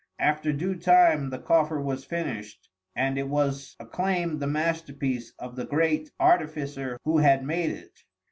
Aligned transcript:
After 0.17 0.51
due 0.51 0.77
time 0.77 1.29
the 1.29 1.37
coffer 1.37 1.79
was 1.79 2.05
finished, 2.05 2.69
and 2.95 3.19
it 3.19 3.29
was 3.29 3.75
acclaimed 3.79 4.39
the 4.39 4.47
masterpiece 4.47 5.31
of 5.37 5.55
the 5.55 5.63
great 5.67 6.09
artificer 6.19 6.97
who 7.05 7.19
had 7.19 7.43
made 7.45 7.69
it. 7.69 7.99